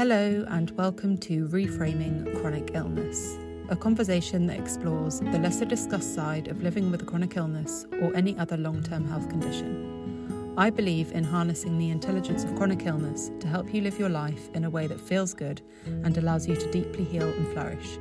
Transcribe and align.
Hello, 0.00 0.46
and 0.48 0.70
welcome 0.78 1.18
to 1.18 1.46
Reframing 1.48 2.40
Chronic 2.40 2.70
Illness, 2.72 3.36
a 3.68 3.76
conversation 3.76 4.46
that 4.46 4.58
explores 4.58 5.20
the 5.20 5.38
lesser 5.38 5.66
discussed 5.66 6.14
side 6.14 6.48
of 6.48 6.62
living 6.62 6.90
with 6.90 7.02
a 7.02 7.04
chronic 7.04 7.36
illness 7.36 7.84
or 8.00 8.16
any 8.16 8.34
other 8.38 8.56
long 8.56 8.82
term 8.82 9.06
health 9.06 9.28
condition. 9.28 10.54
I 10.56 10.70
believe 10.70 11.12
in 11.12 11.22
harnessing 11.22 11.76
the 11.76 11.90
intelligence 11.90 12.44
of 12.44 12.56
chronic 12.56 12.86
illness 12.86 13.30
to 13.40 13.46
help 13.46 13.74
you 13.74 13.82
live 13.82 13.98
your 13.98 14.08
life 14.08 14.48
in 14.54 14.64
a 14.64 14.70
way 14.70 14.86
that 14.86 14.98
feels 14.98 15.34
good 15.34 15.60
and 15.84 16.16
allows 16.16 16.48
you 16.48 16.56
to 16.56 16.70
deeply 16.70 17.04
heal 17.04 17.28
and 17.28 17.52
flourish. 17.52 17.98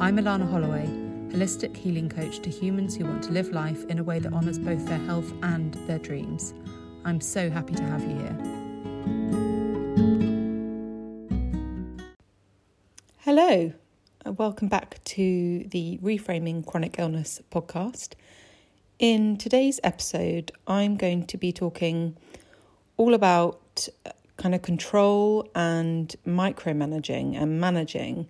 I'm 0.00 0.18
Ilana 0.18 0.50
Holloway, 0.50 0.88
holistic 1.28 1.76
healing 1.76 2.08
coach 2.08 2.40
to 2.40 2.50
humans 2.50 2.96
who 2.96 3.04
want 3.04 3.22
to 3.22 3.30
live 3.30 3.50
life 3.50 3.84
in 3.84 4.00
a 4.00 4.02
way 4.02 4.18
that 4.18 4.32
honours 4.32 4.58
both 4.58 4.84
their 4.88 4.98
health 4.98 5.32
and 5.44 5.74
their 5.86 6.00
dreams. 6.00 6.52
I'm 7.04 7.20
so 7.20 7.48
happy 7.48 7.76
to 7.76 7.82
have 7.84 8.02
you 8.02 8.16
here. 8.16 9.41
Hello, 13.34 13.72
welcome 14.26 14.68
back 14.68 15.02
to 15.04 15.64
the 15.70 15.98
Reframing 16.02 16.66
Chronic 16.66 16.96
Illness 16.98 17.40
podcast. 17.50 18.12
In 18.98 19.38
today's 19.38 19.80
episode, 19.82 20.52
I'm 20.66 20.98
going 20.98 21.26
to 21.28 21.38
be 21.38 21.50
talking 21.50 22.18
all 22.98 23.14
about 23.14 23.88
uh, 24.04 24.10
kind 24.36 24.54
of 24.54 24.60
control 24.60 25.48
and 25.54 26.14
micromanaging 26.26 27.40
and 27.40 27.58
managing 27.58 28.28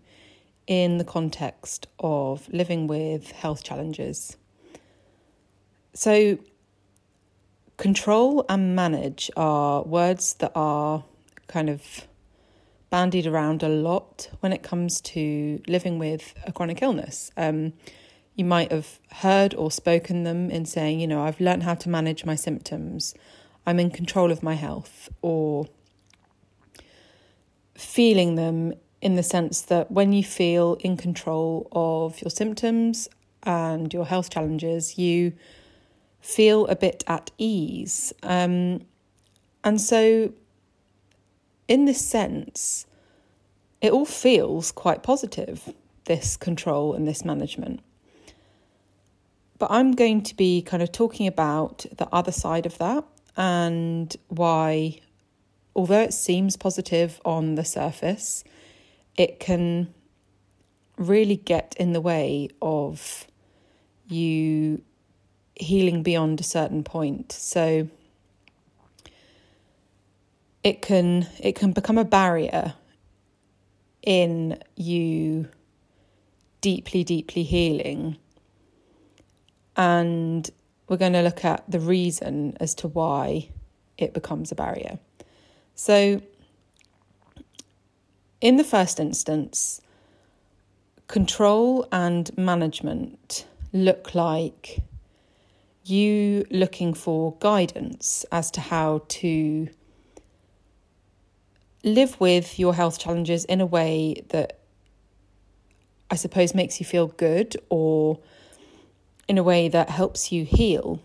in 0.68 0.98
the 0.98 1.04
context 1.04 1.88
of 1.98 2.48
living 2.52 2.86
with 2.86 3.32
health 3.32 3.64
challenges. 3.64 4.36
So, 5.94 6.38
control 7.76 8.46
and 8.48 8.76
manage 8.76 9.32
are 9.36 9.82
words 9.82 10.34
that 10.34 10.52
are 10.54 11.02
kind 11.48 11.70
of 11.70 12.06
bandied 12.92 13.26
around 13.26 13.62
a 13.62 13.70
lot 13.70 14.28
when 14.40 14.52
it 14.52 14.62
comes 14.62 15.00
to 15.00 15.62
living 15.66 15.98
with 15.98 16.34
a 16.46 16.52
chronic 16.52 16.82
illness. 16.82 17.30
Um, 17.38 17.72
you 18.34 18.44
might 18.44 18.70
have 18.70 18.98
heard 19.10 19.54
or 19.54 19.70
spoken 19.70 20.24
them 20.24 20.50
in 20.50 20.66
saying, 20.66 21.00
you 21.00 21.06
know, 21.06 21.22
I've 21.22 21.40
learned 21.40 21.62
how 21.62 21.72
to 21.74 21.88
manage 21.88 22.26
my 22.26 22.34
symptoms, 22.34 23.14
I'm 23.66 23.80
in 23.80 23.90
control 23.90 24.30
of 24.30 24.42
my 24.42 24.52
health, 24.52 25.08
or 25.22 25.68
feeling 27.74 28.34
them 28.34 28.74
in 29.00 29.14
the 29.14 29.22
sense 29.22 29.62
that 29.62 29.90
when 29.90 30.12
you 30.12 30.22
feel 30.22 30.76
in 30.80 30.98
control 30.98 31.68
of 31.72 32.20
your 32.20 32.30
symptoms 32.30 33.08
and 33.42 33.90
your 33.94 34.04
health 34.04 34.28
challenges, 34.28 34.98
you 34.98 35.32
feel 36.20 36.66
a 36.66 36.76
bit 36.76 37.04
at 37.06 37.30
ease. 37.38 38.12
Um, 38.22 38.82
and 39.64 39.80
so 39.80 40.34
in 41.68 41.84
this 41.84 42.04
sense, 42.04 42.86
it 43.80 43.92
all 43.92 44.04
feels 44.04 44.72
quite 44.72 45.02
positive, 45.02 45.72
this 46.04 46.36
control 46.36 46.94
and 46.94 47.06
this 47.06 47.24
management. 47.24 47.80
But 49.58 49.70
I'm 49.70 49.92
going 49.92 50.22
to 50.24 50.36
be 50.36 50.62
kind 50.62 50.82
of 50.82 50.90
talking 50.90 51.26
about 51.26 51.86
the 51.96 52.08
other 52.12 52.32
side 52.32 52.66
of 52.66 52.78
that 52.78 53.04
and 53.36 54.14
why, 54.28 54.98
although 55.74 56.00
it 56.00 56.12
seems 56.12 56.56
positive 56.56 57.20
on 57.24 57.54
the 57.54 57.64
surface, 57.64 58.44
it 59.16 59.38
can 59.40 59.92
really 60.96 61.36
get 61.36 61.74
in 61.78 61.92
the 61.92 62.00
way 62.00 62.48
of 62.60 63.26
you 64.08 64.82
healing 65.54 66.02
beyond 66.02 66.40
a 66.40 66.44
certain 66.44 66.82
point. 66.82 67.32
So, 67.32 67.88
it 70.64 70.82
can 70.82 71.26
it 71.40 71.54
can 71.54 71.72
become 71.72 71.98
a 71.98 72.04
barrier 72.04 72.74
in 74.02 74.62
you 74.76 75.48
deeply 76.60 77.04
deeply 77.04 77.42
healing. 77.42 78.16
And 79.76 80.48
we're 80.88 80.96
going 80.96 81.14
to 81.14 81.22
look 81.22 81.44
at 81.44 81.64
the 81.68 81.80
reason 81.80 82.56
as 82.60 82.74
to 82.76 82.88
why 82.88 83.48
it 83.96 84.12
becomes 84.12 84.52
a 84.52 84.54
barrier. 84.54 84.98
So 85.74 86.20
in 88.40 88.56
the 88.56 88.64
first 88.64 89.00
instance 89.00 89.80
control 91.08 91.86
and 91.92 92.36
management 92.36 93.46
look 93.72 94.14
like 94.14 94.78
you 95.84 96.44
looking 96.50 96.94
for 96.94 97.36
guidance 97.40 98.24
as 98.30 98.50
to 98.52 98.60
how 98.60 99.02
to 99.08 99.68
live 101.84 102.18
with 102.20 102.58
your 102.58 102.74
health 102.74 102.98
challenges 102.98 103.44
in 103.44 103.60
a 103.60 103.66
way 103.66 104.22
that 104.30 104.62
I 106.12 106.14
suppose, 106.14 106.54
makes 106.54 106.78
you 106.78 106.84
feel 106.84 107.06
good 107.06 107.56
or 107.70 108.20
in 109.28 109.38
a 109.38 109.42
way 109.42 109.68
that 109.68 109.88
helps 109.88 110.30
you 110.30 110.44
heal. 110.44 111.00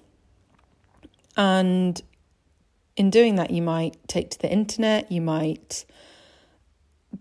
And 1.38 2.01
in 2.97 3.09
doing 3.09 3.35
that, 3.35 3.50
you 3.51 3.62
might 3.62 3.95
take 4.09 4.31
to 4.31 4.39
the 4.39 4.51
internet, 4.51 5.09
you 5.09 5.21
might 5.21 5.85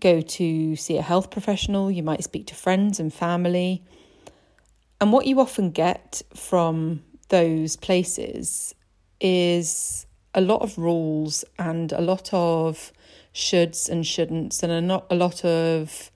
go 0.01 0.19
to 0.19 0.75
see 0.75 0.97
a 0.97 1.01
health 1.01 1.31
professional, 1.31 1.89
you 1.89 2.03
might 2.03 2.25
speak 2.25 2.47
to 2.47 2.55
friends 2.55 2.99
and 2.99 3.13
family. 3.13 3.81
And 4.99 5.13
what 5.13 5.25
you 5.25 5.39
often 5.39 5.71
get 5.71 6.21
from 6.35 7.03
those 7.29 7.77
places 7.77 8.75
is 9.21 10.05
a 10.33 10.41
lot 10.41 10.61
of 10.61 10.77
rules 10.77 11.45
and 11.57 11.93
a 11.93 12.01
lot 12.01 12.33
of 12.33 12.91
shoulds 13.37 13.87
and 13.87 14.03
shouldn'ts 14.03 14.63
and 14.63 14.71
a, 14.71 14.81
not, 14.81 15.05
a 15.11 15.15
lot 15.15 15.45
of, 15.45 16.11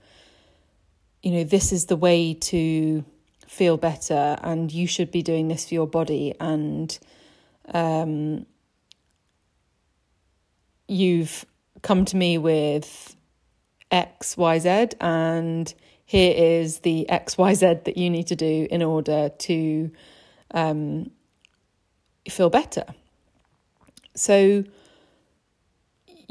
you 1.21 1.31
know, 1.31 1.44
this 1.44 1.71
is 1.71 1.85
the 1.85 1.95
way 1.95 2.33
to 2.33 3.06
feel 3.47 3.77
better 3.77 4.38
and 4.41 4.71
you 4.71 4.88
should 4.88 5.12
be 5.12 5.21
doing 5.21 5.47
this 5.47 5.68
for 5.68 5.75
your 5.75 5.85
body 5.85 6.33
and 6.39 6.97
um, 7.73 8.45
you've 10.88 11.45
come 11.83 12.06
to 12.06 12.18
me 12.18 12.39
with 12.39 13.15
X, 13.91 14.35
Y, 14.35 14.57
Z, 14.59 14.88
and 15.00 15.71
here 16.06 16.33
is 16.35 16.79
the 16.79 17.07
X, 17.07 17.38
Y, 17.38 17.53
Z 17.53 17.65
that 17.85 17.97
you 17.97 18.09
need 18.09 18.27
to 18.27 18.35
do 18.35 18.68
in 18.71 18.81
order 18.81 19.29
to 19.29 19.91
um, 20.56 21.12
feel 22.27 22.50
better. 22.50 22.85
So 24.15 24.63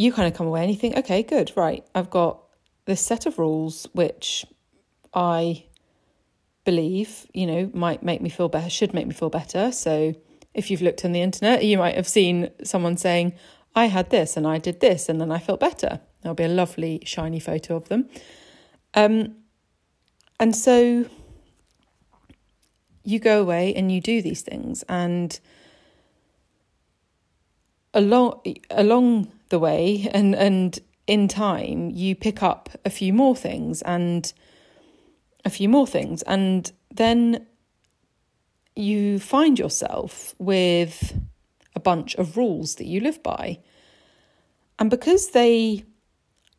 you 0.01 0.13
kind 0.13 0.27
of 0.27 0.33
come 0.33 0.47
away 0.47 0.63
and 0.63 0.71
you 0.71 0.79
think, 0.79 0.97
okay, 0.97 1.23
good, 1.23 1.53
right, 1.57 1.87
I've 1.95 2.09
got 2.09 2.43
this 2.87 3.03
set 3.03 3.27
of 3.27 3.39
rules 3.39 3.87
which 3.93 4.47
I 5.13 5.67
believe, 6.65 7.27
you 7.35 7.47
know, 7.47 7.71
might 7.75 8.03
make 8.03 8.23
me 8.23 8.31
feel 8.31 8.49
better, 8.49 8.71
should 8.71 8.95
make 8.95 9.07
me 9.07 9.13
feel 9.13 9.29
better. 9.29 9.71
So 9.73 10.15
if 10.55 10.71
you've 10.71 10.81
looked 10.81 11.05
on 11.05 11.13
the 11.13 11.21
internet, 11.21 11.65
you 11.65 11.77
might 11.77 11.97
have 11.97 12.09
seen 12.09 12.49
someone 12.65 12.97
saying, 12.97 13.35
I 13.75 13.87
had 13.87 14.09
this 14.09 14.39
and 14.39 14.47
I 14.47 14.57
did 14.57 14.81
this 14.81 15.11
and 15.11 15.21
then 15.21 15.31
I 15.31 15.39
felt 15.39 15.61
better. 15.61 16.01
There'll 16.23 16.35
be 16.35 16.45
a 16.45 16.49
lovely 16.49 17.03
shiny 17.05 17.39
photo 17.39 17.77
of 17.77 17.89
them. 17.91 18.09
Um, 18.95 19.37
and 20.39 20.57
so 20.57 21.05
you 23.05 23.19
go 23.19 23.43
away 23.43 23.75
and 23.75 23.93
you 23.93 24.01
do 24.01 24.23
these 24.23 24.41
things 24.41 24.83
and 24.89 25.39
along 27.93 28.41
along 28.71 29.31
the 29.51 29.59
way 29.59 30.09
and 30.13 30.35
and 30.35 30.79
in 31.07 31.29
time 31.29 31.91
you 31.91 32.15
pick 32.15 32.43
up 32.43 32.71
a 32.85 32.91
few 32.91 33.13
more 33.13 33.37
things 33.37 33.83
and 33.83 34.33
a 35.45 35.51
few 35.51 35.69
more 35.69 35.87
things 35.87 36.23
and 36.23 36.73
then 36.91 37.47
you 38.77 39.19
find 39.19 39.59
yourself 39.59 40.35
with 40.39 41.21
a 41.75 41.81
bunch 41.81 42.15
of 42.15 42.37
rules 42.37 42.77
that 42.77 42.87
you 42.87 43.01
live 43.01 43.23
by 43.23 43.59
and 44.79 44.89
because 44.89 45.31
they 45.31 45.85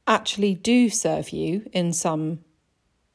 actually 0.08 0.54
do 0.54 0.90
serve 0.90 1.30
you 1.30 1.70
in 1.74 1.94
some 1.94 2.40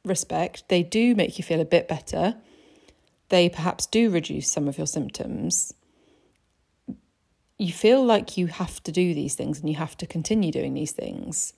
respect, 0.07 0.69
they 0.69 0.83
do 0.83 1.15
make 1.15 1.39
you 1.39 1.45
feel 1.45 1.61
a 1.61 1.65
bit 1.65 1.89
better. 1.89 2.37
They 3.29 3.49
perhaps 3.49 3.87
do 3.87 4.11
reduce 4.11 4.51
some 4.51 4.69
of 4.69 4.79
your 4.79 4.87
symptoms. 4.87 5.75
You 7.59 7.73
feel 7.73 8.05
like 8.05 8.37
you 8.37 8.49
have 8.49 8.83
to 8.83 8.93
do 8.93 9.15
these 9.15 9.35
things 9.35 9.61
and 9.61 9.69
you 9.69 9.77
have 9.77 9.97
to 9.99 10.07
continue 10.07 10.53
doing 10.53 10.75
these 10.75 10.93
things 10.93 11.55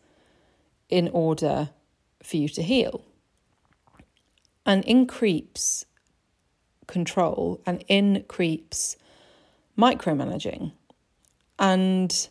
in 0.89 1.09
order 1.09 1.71
for 2.23 2.37
you 2.37 2.49
to 2.51 2.63
heal. 2.63 3.05
And 4.65 4.85
in 4.85 5.07
creeps 5.07 5.87
control 6.87 7.61
and 7.65 7.85
in 7.87 8.25
creeps 8.29 8.97
micromanaging. 9.79 10.73
And 11.59 12.29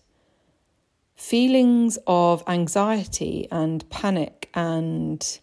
feelings 1.15 1.97
of 2.05 2.43
anxiety 2.47 3.47
and 3.51 3.89
panic 3.89 4.49
and 4.53 5.39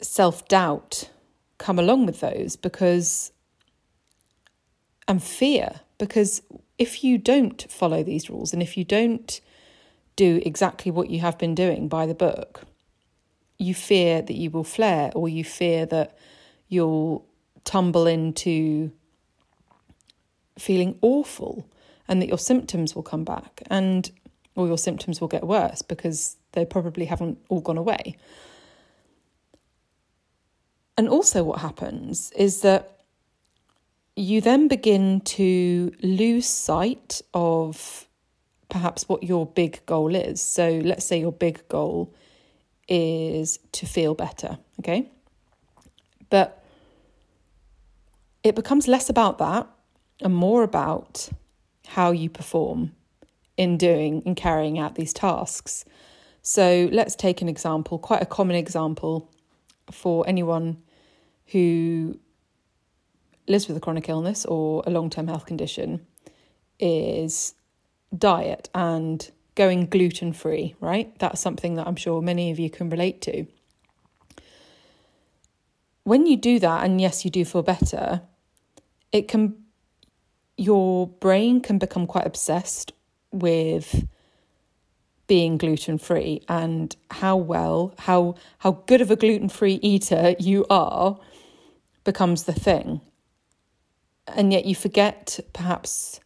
self 0.00 0.46
doubt 0.48 1.10
come 1.58 1.78
along 1.78 2.06
with 2.06 2.20
those 2.20 2.56
because, 2.56 3.32
and 5.08 5.22
fear, 5.22 5.80
because 5.98 6.42
if 6.78 7.04
you 7.04 7.18
don't 7.18 7.70
follow 7.70 8.02
these 8.02 8.30
rules 8.30 8.52
and 8.52 8.62
if 8.62 8.76
you 8.76 8.84
don't 8.84 9.40
do 10.16 10.40
exactly 10.44 10.90
what 10.90 11.10
you 11.10 11.20
have 11.20 11.38
been 11.38 11.54
doing 11.54 11.88
by 11.88 12.06
the 12.06 12.14
book, 12.14 12.62
you 13.58 13.74
fear 13.74 14.22
that 14.22 14.34
you 14.34 14.50
will 14.50 14.64
flare 14.64 15.10
or 15.14 15.28
you 15.28 15.44
fear 15.44 15.84
that 15.86 16.16
you'll 16.68 17.26
tumble 17.64 18.06
into 18.06 18.90
feeling 20.58 20.98
awful 21.02 21.68
and 22.06 22.22
that 22.22 22.28
your 22.28 22.38
symptoms 22.38 22.94
will 22.94 23.02
come 23.02 23.24
back 23.24 23.62
and 23.68 24.10
or 24.54 24.66
your 24.66 24.78
symptoms 24.78 25.20
will 25.20 25.28
get 25.28 25.44
worse 25.44 25.82
because 25.82 26.36
they 26.52 26.64
probably 26.64 27.04
haven't 27.04 27.38
all 27.48 27.60
gone 27.60 27.78
away. 27.78 28.16
And 30.96 31.08
also, 31.08 31.44
what 31.44 31.60
happens 31.60 32.32
is 32.32 32.62
that 32.62 32.97
you 34.18 34.40
then 34.40 34.68
begin 34.68 35.20
to 35.20 35.92
lose 36.02 36.46
sight 36.46 37.22
of 37.34 38.08
perhaps 38.68 39.08
what 39.08 39.22
your 39.22 39.46
big 39.46 39.84
goal 39.86 40.14
is. 40.14 40.42
So, 40.42 40.80
let's 40.84 41.04
say 41.04 41.20
your 41.20 41.32
big 41.32 41.66
goal 41.68 42.14
is 42.88 43.58
to 43.72 43.86
feel 43.86 44.14
better, 44.14 44.58
okay? 44.80 45.10
But 46.30 46.64
it 48.42 48.54
becomes 48.54 48.88
less 48.88 49.08
about 49.08 49.38
that 49.38 49.68
and 50.20 50.34
more 50.34 50.62
about 50.62 51.28
how 51.86 52.10
you 52.10 52.28
perform 52.30 52.92
in 53.56 53.76
doing 53.76 54.22
and 54.24 54.36
carrying 54.36 54.78
out 54.78 54.94
these 54.94 55.12
tasks. 55.12 55.84
So 56.42 56.88
let's 56.92 57.14
take 57.14 57.42
an 57.42 57.48
example, 57.48 57.98
quite 57.98 58.22
a 58.22 58.26
common 58.26 58.56
example 58.56 59.30
for 59.90 60.26
anyone 60.28 60.78
who 61.46 62.18
lives 63.48 63.68
with 63.68 63.76
a 63.76 63.80
chronic 63.80 64.08
illness 64.08 64.44
or 64.44 64.82
a 64.86 64.90
long 64.90 65.10
term 65.10 65.28
health 65.28 65.46
condition 65.46 66.06
is 66.78 67.54
diet 68.16 68.68
and 68.74 69.30
going 69.54 69.86
gluten 69.86 70.32
free, 70.32 70.76
right? 70.80 71.16
That's 71.18 71.40
something 71.40 71.74
that 71.74 71.86
I'm 71.86 71.96
sure 71.96 72.22
many 72.22 72.50
of 72.50 72.58
you 72.58 72.70
can 72.70 72.90
relate 72.90 73.20
to. 73.22 73.46
When 76.04 76.26
you 76.26 76.36
do 76.36 76.58
that, 76.60 76.84
and 76.84 77.00
yes, 77.00 77.24
you 77.24 77.30
do 77.30 77.44
feel 77.44 77.62
better, 77.62 78.22
it 79.12 79.28
can 79.28 79.56
your 80.56 81.06
brain 81.06 81.60
can 81.60 81.78
become 81.78 82.06
quite 82.06 82.26
obsessed 82.26 82.92
with 83.30 84.06
being 85.28 85.58
gluten 85.58 85.98
free 85.98 86.42
and 86.48 86.96
how 87.10 87.36
well 87.36 87.94
how 87.98 88.34
how 88.58 88.72
good 88.86 89.00
of 89.00 89.10
a 89.10 89.16
gluten 89.16 89.48
free 89.48 89.78
eater 89.82 90.34
you 90.40 90.66
are 90.70 91.20
becomes 92.04 92.44
the 92.44 92.52
thing 92.52 93.00
and 94.36 94.52
yet 94.52 94.64
you 94.64 94.74
forget 94.74 95.40
perhaps 95.52 96.20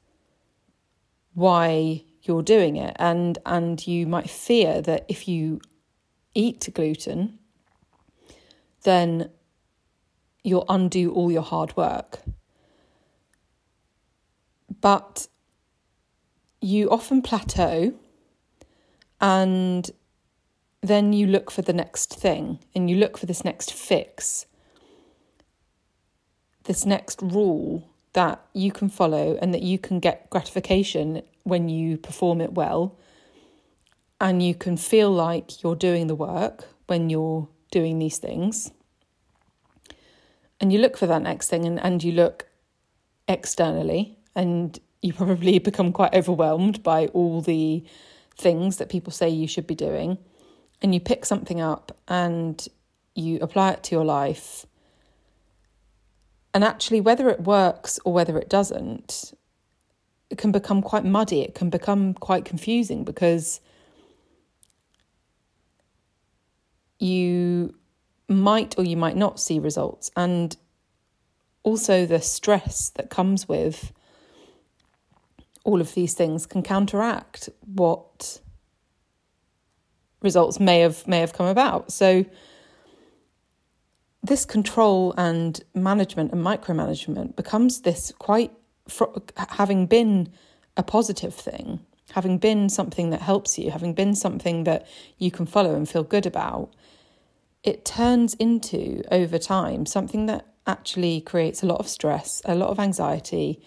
why 1.35 2.03
you're 2.23 2.43
doing 2.43 2.77
it. 2.77 2.97
And 2.99 3.39
and 3.47 3.85
you 3.87 4.07
might 4.07 4.31
fear 4.31 4.81
that 4.83 5.05
if 5.09 5.29
you 5.29 5.61
eat 6.35 6.69
gluten 6.75 7.39
then 8.85 9.31
you'll 10.43 10.65
undo 10.69 11.13
all 11.13 11.31
your 11.31 11.43
hard 11.43 11.77
work. 11.77 12.21
But 14.81 15.29
you 16.61 16.91
often 16.91 17.23
plateau 17.23 17.95
and 19.21 19.91
then 20.81 21.13
you 21.13 21.27
look 21.27 21.51
for 21.51 21.63
the 21.63 21.73
next 21.73 22.13
thing 22.15 22.59
and 22.75 22.91
you 22.91 22.97
look 22.97 23.17
for 23.17 23.27
this 23.27 23.45
next 23.45 23.73
fix, 23.73 24.47
this 26.65 26.85
next 26.85 27.23
rule 27.23 27.89
that 28.13 28.45
you 28.53 28.71
can 28.71 28.89
follow 28.89 29.39
and 29.41 29.55
that 29.55 29.63
you 29.63 29.79
can 29.79 30.01
get 30.01 30.29
gratification 30.31 31.23
when 31.45 31.69
you 31.69 31.97
perform 31.97 32.41
it 32.41 32.53
well. 32.53 32.99
And 34.21 34.43
you 34.43 34.55
can 34.55 34.77
feel 34.77 35.11
like 35.11 35.63
you're 35.63 35.77
doing 35.77 36.07
the 36.07 36.15
work 36.15 36.69
when 36.87 37.11
you're 37.11 37.49
doing 37.71 37.99
these 37.99 38.19
things. 38.19 38.71
And 40.61 40.73
you 40.73 40.79
look 40.79 40.97
for 40.97 41.07
that 41.09 41.23
next 41.23 41.49
thing 41.49 41.65
and, 41.65 41.81
and 41.83 42.05
you 42.05 42.13
look 42.13 42.47
externally 43.27 44.19
and 44.37 44.79
you 45.01 45.13
probably 45.13 45.59
become 45.71 45.93
quite 45.93 46.15
overwhelmed 46.15 46.83
by 46.83 47.07
all 47.07 47.41
the 47.41 47.85
things 48.37 48.77
that 48.77 48.89
people 48.89 49.13
say 49.13 49.29
you 49.29 49.49
should 49.49 49.67
be 49.67 49.75
doing. 49.75 50.19
And 50.81 50.95
you 50.95 51.01
pick 51.01 51.25
something 51.25 51.61
up 51.61 51.97
and 52.07 52.67
you 53.15 53.39
apply 53.41 53.73
it 53.73 53.83
to 53.85 53.95
your 53.95 54.05
life. 54.05 54.67
And 56.55 56.65
actually, 56.65 57.01
whether 57.01 57.29
it 57.29 57.41
works 57.41 57.99
or 58.05 58.13
whether 58.13 58.39
it 58.39 58.49
doesn't, 58.49 59.33
it 60.29 60.39
can 60.39 60.53
become 60.53 60.83
quite 60.83 61.05
muddy. 61.05 61.41
It 61.41 61.55
can 61.55 61.71
become 61.71 62.15
quite 62.15 62.45
confusing 62.45 63.05
because 63.05 63.61
you 66.99 67.75
might 68.29 68.79
or 68.79 68.85
you 68.85 68.97
might 68.97 69.17
not 69.17 69.41
see 69.41 69.59
results. 69.59 70.11
And 70.17 70.57
also, 71.63 72.07
the 72.07 72.21
stress 72.21 72.91
that 72.91 73.09
comes 73.09 73.49
with 73.49 73.93
all 75.65 75.81
of 75.81 75.95
these 75.95 76.15
things 76.15 76.45
can 76.45 76.63
counteract 76.63 77.49
what 77.65 78.41
results 80.21 80.59
may 80.61 80.81
have 80.81 81.07
may 81.07 81.21
have 81.21 81.33
come 81.33 81.47
about. 81.47 81.93
So 81.93 82.25
this 84.23 84.45
control 84.45 85.15
and 85.19 85.63
management 85.75 86.33
and 86.33 86.45
micromanagement 86.45 87.35
becomes 87.35 87.81
this 87.81 88.13
quite 88.19 88.53
having 89.51 89.87
been 89.87 90.33
a 90.77 90.83
positive 90.83 91.35
thing, 91.35 91.81
having 92.13 92.39
been 92.39 92.69
something 92.69 93.11
that 93.11 93.23
helps 93.23 93.59
you, 93.59 93.71
having 93.71 93.95
been 93.95 94.15
something 94.15 94.65
that 94.65 94.87
you 95.19 95.31
can 95.31 95.47
follow 95.47 95.75
and 95.75 95.89
feel 95.89 96.05
good 96.05 96.27
about. 96.27 96.73
It 97.65 97.85
turns 97.85 98.35
into 98.35 99.03
over 99.11 99.39
time 99.39 99.87
something 99.87 100.27
that 100.27 100.47
actually 100.67 101.21
creates 101.21 101.63
a 101.63 101.67
lot 101.67 101.81
of 101.81 101.89
stress, 101.89 102.43
a 102.45 102.55
lot 102.55 102.71
of 102.71 102.79
anxiety, 102.79 103.61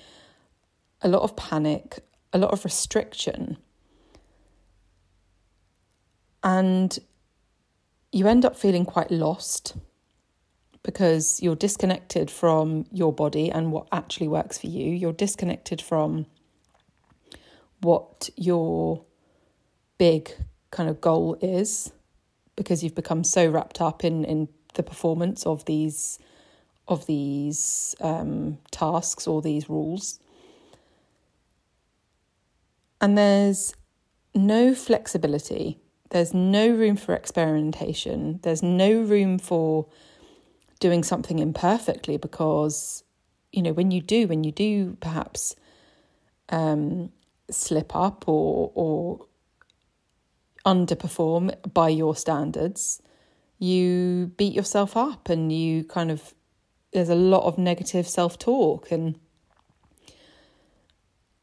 a 1.02 1.10
lot 1.10 1.22
of 1.22 1.36
panic, 1.36 2.00
a 2.32 2.38
lot 2.38 2.52
of 2.52 2.64
restriction. 2.64 3.58
And 6.44 6.98
you 8.12 8.28
end 8.28 8.46
up 8.46 8.56
feeling 8.56 8.86
quite 8.86 9.12
lost 9.12 9.76
because 10.86 11.42
you're 11.42 11.56
disconnected 11.56 12.30
from 12.30 12.86
your 12.92 13.12
body 13.12 13.52
and 13.52 13.72
what 13.72 13.88
actually 13.92 14.28
works 14.28 14.60
for 14.60 14.68
you. 14.68 14.94
You're 14.94 15.14
disconnected 15.14 15.82
from 15.82 16.28
what 17.82 18.30
your 18.36 19.04
big 19.98 20.32
kind 20.70 20.88
of 20.88 21.02
goal 21.02 21.40
is 21.42 21.92
because 22.56 22.84
you've 22.84 22.94
become 22.94 23.24
so 23.24 23.50
wrapped 23.50 23.82
up 23.82 24.06
in, 24.06 24.24
in 24.26 24.48
the 24.76 24.84
performance 24.84 25.46
of 25.46 25.66
these 25.66 26.20
of 26.88 27.08
these 27.08 27.96
um, 28.00 28.60
tasks 28.70 29.26
or 29.26 29.42
these 29.42 29.68
rules. 29.68 30.20
And 33.02 33.18
there's 33.18 33.74
no 34.36 34.76
flexibility, 34.76 35.80
there's 36.12 36.32
no 36.32 36.70
room 36.70 36.96
for 36.96 37.16
experimentation, 37.16 38.40
there's 38.44 38.62
no 38.62 39.02
room 39.02 39.40
for 39.40 39.88
doing 40.80 41.04
something 41.04 41.40
imperfectly 41.40 42.18
because, 42.18 43.04
you 43.52 43.62
know, 43.62 43.74
when 43.74 43.92
you 43.92 44.02
do, 44.02 44.28
when 44.28 44.44
you 44.44 44.52
do 44.52 44.98
perhaps 45.00 45.56
um, 46.50 47.12
slip 47.50 47.96
up 47.96 48.28
or, 48.28 48.72
or 48.76 49.26
underperform 50.66 51.74
by 51.74 51.90
your 51.90 52.16
standards, 52.16 53.02
you 53.60 54.32
beat 54.38 54.54
yourself 54.54 54.98
up 54.98 55.30
and 55.30 55.52
you 55.52 55.84
kind 55.84 56.12
of 56.12 56.34
there's 56.92 57.10
a 57.10 57.16
lot 57.16 57.44
of 57.44 57.58
negative 57.58 58.08
self-talk 58.08 58.92
and 58.92 59.20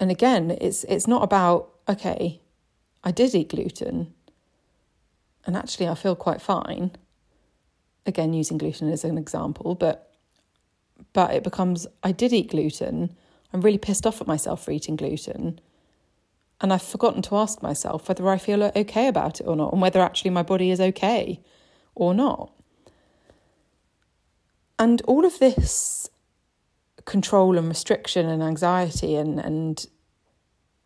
and 0.00 0.10
again 0.10 0.50
it's 0.60 0.84
it's 0.84 1.06
not 1.06 1.22
about 1.22 1.70
okay 1.88 2.40
I 3.04 3.12
did 3.12 3.34
eat 3.34 3.50
gluten 3.50 4.14
and 5.46 5.56
actually 5.56 5.88
I 5.88 5.94
feel 5.94 6.16
quite 6.16 6.40
fine 6.40 6.92
again 8.06 8.32
using 8.32 8.59
gluten 8.59 8.90
as 8.90 9.04
an 9.04 9.16
example 9.16 9.75
but 9.75 10.12
but 11.12 11.35
it 11.35 11.42
becomes 11.42 11.87
I 12.02 12.12
did 12.12 12.32
eat 12.32 12.50
gluten. 12.50 13.14
I'm 13.52 13.61
really 13.61 13.78
pissed 13.78 14.06
off 14.06 14.21
at 14.21 14.26
myself 14.26 14.64
for 14.64 14.71
eating 14.71 14.97
gluten. 14.97 15.61
And 16.61 16.73
I've 16.73 16.82
forgotten 16.82 17.23
to 17.23 17.37
ask 17.37 17.62
myself 17.62 18.09
whether 18.09 18.28
I 18.28 18.38
feel 18.38 18.62
okay 18.62 19.09
about 19.09 19.40
it 19.40 19.44
or 19.44 19.56
not 19.56 19.73
and 19.73 19.82
whether 19.82 20.00
actually 20.00 20.30
my 20.30 20.42
body 20.42 20.71
is 20.71 20.80
okay 20.80 21.40
or 21.94 22.14
not. 22.14 22.52
And 24.78 25.02
all 25.02 25.25
of 25.25 25.38
this 25.38 26.09
control 27.04 27.59
and 27.59 27.68
restriction 27.68 28.28
and 28.28 28.42
anxiety 28.42 29.16
and, 29.16 29.40
and 29.40 29.85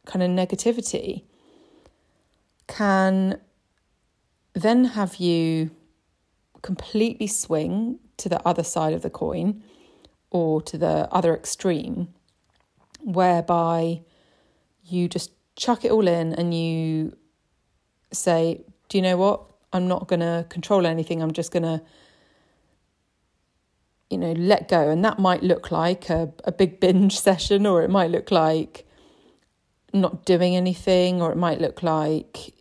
kind 0.06 0.22
of 0.22 0.30
negativity 0.30 1.24
can 2.68 3.38
then 4.54 4.86
have 4.86 5.16
you 5.16 5.70
completely 6.66 7.28
swing 7.28 8.00
to 8.16 8.28
the 8.28 8.40
other 8.44 8.64
side 8.64 8.92
of 8.92 9.02
the 9.02 9.10
coin 9.10 9.62
or 10.30 10.60
to 10.62 10.76
the 10.76 11.08
other 11.12 11.32
extreme, 11.32 12.08
whereby 13.00 14.00
you 14.84 15.08
just 15.08 15.30
chuck 15.54 15.84
it 15.84 15.92
all 15.92 16.08
in 16.08 16.32
and 16.32 16.52
you 16.52 17.16
say, 18.12 18.64
Do 18.88 18.98
you 18.98 19.02
know 19.02 19.16
what? 19.16 19.44
I'm 19.72 19.86
not 19.86 20.08
going 20.08 20.20
to 20.20 20.44
control 20.48 20.86
anything. 20.86 21.22
I'm 21.22 21.32
just 21.32 21.52
going 21.52 21.62
to 21.62 21.80
you 24.10 24.18
know, 24.18 24.32
let 24.32 24.68
go. 24.68 24.90
And 24.90 25.04
that 25.04 25.18
might 25.18 25.42
look 25.42 25.70
like 25.70 26.10
a, 26.10 26.32
a 26.44 26.52
big 26.52 26.80
binge 26.80 27.18
session, 27.28 27.64
or 27.64 27.82
it 27.82 27.90
might 27.90 28.10
look 28.10 28.30
like 28.30 28.86
not 29.92 30.24
doing 30.24 30.56
anything, 30.56 31.22
or 31.22 31.30
it 31.30 31.36
might 31.36 31.60
look 31.60 31.82
like, 31.82 32.54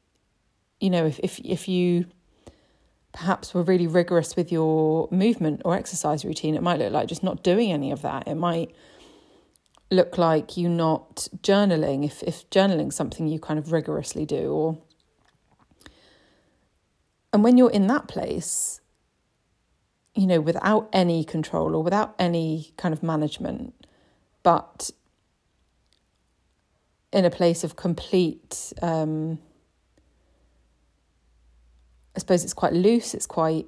you 0.79 0.89
know, 0.91 1.05
if, 1.05 1.19
if, 1.19 1.39
if 1.39 1.67
you 1.67 2.05
perhaps 3.15 3.53
were 3.53 3.63
really 3.63 3.87
rigorous 3.87 4.35
with 4.35 4.51
your 4.51 5.07
movement 5.09 5.63
or 5.65 5.75
exercise 5.75 6.23
routine, 6.23 6.53
it 6.53 6.61
might 6.61 6.79
look 6.79 6.91
like 6.91 7.07
just 7.07 7.23
not 7.23 7.43
doing 7.43 7.71
any 7.71 7.91
of 7.91 8.03
that. 8.03 8.27
It 8.27 8.35
might 8.35 8.75
look 9.89 10.17
like 10.17 10.55
you 10.57 10.69
not 10.69 11.27
journaling 11.41 12.05
if, 12.05 12.21
if 12.23 12.47
journaling 12.51 12.93
something 12.93 13.27
you 13.27 13.39
kind 13.39 13.57
of 13.57 13.71
rigorously 13.71 14.25
do 14.25 14.51
or 14.51 14.77
and 17.31 17.43
when 17.43 17.57
you're 17.57 17.71
in 17.71 17.87
that 17.87 18.07
place 18.07 18.81
you 20.15 20.25
know, 20.25 20.39
without 20.39 20.89
any 20.93 21.23
control 21.23 21.75
or 21.75 21.83
without 21.83 22.15
any 22.17 22.73
kind 22.77 22.93
of 22.93 23.03
management, 23.03 23.85
but 24.43 24.89
in 27.11 27.25
a 27.25 27.29
place 27.29 27.63
of 27.63 27.75
complete, 27.75 28.73
um, 28.81 29.39
I 32.15 32.19
suppose 32.19 32.43
it's 32.43 32.53
quite 32.53 32.73
loose, 32.73 33.13
it's 33.13 33.25
quite 33.25 33.65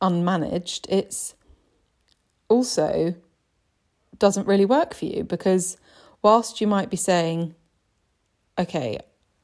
unmanaged. 0.00 0.86
It's 0.88 1.34
also 2.48 3.14
doesn't 4.18 4.46
really 4.46 4.64
work 4.64 4.94
for 4.94 5.04
you 5.04 5.24
because 5.24 5.76
whilst 6.22 6.60
you 6.60 6.66
might 6.66 6.90
be 6.90 6.96
saying, 6.96 7.54
okay, 8.58 8.98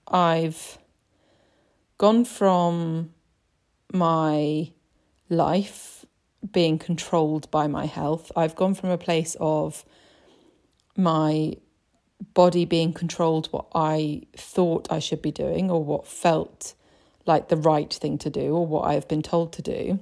I've 0.08 0.78
gone 1.98 2.24
from 2.24 3.12
my 3.92 4.72
life 5.28 6.04
being 6.50 6.78
controlled 6.78 7.50
by 7.50 7.66
my 7.66 7.86
health. 7.86 8.32
I've 8.34 8.56
gone 8.56 8.74
from 8.74 8.90
a 8.90 8.98
place 8.98 9.36
of 9.40 9.84
my 10.96 11.54
body 12.34 12.64
being 12.64 12.92
controlled 12.92 13.46
what 13.48 13.66
I 13.74 14.22
thought 14.36 14.90
I 14.90 14.98
should 14.98 15.22
be 15.22 15.32
doing 15.32 15.70
or 15.70 15.84
what 15.84 16.06
felt 16.06 16.74
like 17.26 17.48
the 17.48 17.56
right 17.56 17.92
thing 17.92 18.18
to 18.18 18.30
do 18.30 18.54
or 18.54 18.66
what 18.66 18.82
I've 18.82 19.08
been 19.08 19.22
told 19.22 19.52
to 19.54 19.62
do. 19.62 20.00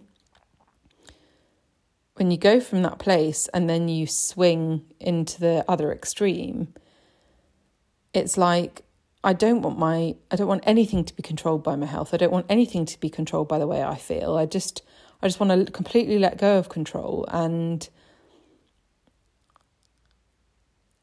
When 2.15 2.31
you 2.31 2.37
go 2.37 2.61
from 2.61 2.83
that 2.83 2.99
place 2.99 3.49
and 3.55 3.69
then 3.69 3.89
you 3.89 4.07
swing 4.07 4.85
into 4.99 5.41
the 5.41 5.65
other 5.69 5.93
extreme, 5.93 6.75
it's 8.13 8.37
like 8.37 8.83
I 9.23 9.33
don't 9.33 9.63
want 9.63 9.79
my 9.79 10.17
I 10.31 10.37
don't 10.37 10.49
want 10.49 10.65
anything 10.67 11.05
to 11.05 11.17
be 11.17 11.23
controlled 11.23 11.63
by 11.63 11.77
my 11.77 11.87
health. 11.87 12.13
I 12.13 12.17
don't 12.17 12.33
want 12.33 12.47
anything 12.49 12.85
to 12.87 13.01
be 13.01 13.11
controlled 13.11 13.49
by 13.49 13.59
the 13.59 13.67
way 13.67 13.83
I 13.83 13.97
feel. 13.97 14.37
I 14.37 14.47
just 14.47 14.83
I 15.23 15.27
just 15.27 15.41
want 15.41 15.67
to 15.67 15.73
completely 15.73 16.19
let 16.19 16.39
go 16.39 16.59
of 16.59 16.69
control. 16.69 17.27
And 17.29 17.89